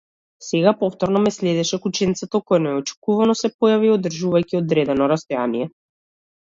Сега 0.43 0.77
повторно 0.79 1.19
ме 1.25 1.31
следеше 1.35 1.79
кученцето, 1.83 2.41
кое 2.49 2.63
неочекувано 2.65 3.37
се 3.43 3.53
појави, 3.61 3.95
одржувајќи 3.99 4.61
одредено 4.65 5.13
растојание. 5.15 5.73